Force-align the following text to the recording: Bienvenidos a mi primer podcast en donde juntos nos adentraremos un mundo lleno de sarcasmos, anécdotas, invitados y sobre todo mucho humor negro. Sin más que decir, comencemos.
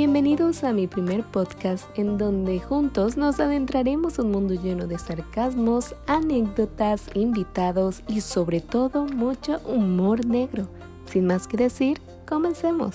Bienvenidos 0.00 0.62
a 0.62 0.72
mi 0.72 0.86
primer 0.86 1.24
podcast 1.24 1.86
en 1.98 2.18
donde 2.18 2.60
juntos 2.60 3.16
nos 3.16 3.40
adentraremos 3.40 4.20
un 4.20 4.30
mundo 4.30 4.54
lleno 4.54 4.86
de 4.86 4.96
sarcasmos, 4.96 5.96
anécdotas, 6.06 7.10
invitados 7.14 8.04
y 8.06 8.20
sobre 8.20 8.60
todo 8.60 9.06
mucho 9.06 9.58
humor 9.66 10.24
negro. 10.24 10.68
Sin 11.04 11.26
más 11.26 11.48
que 11.48 11.56
decir, 11.56 12.00
comencemos. 12.28 12.94